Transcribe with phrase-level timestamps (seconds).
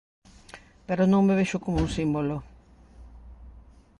[0.87, 2.37] Pero non me vexo como un símbolo.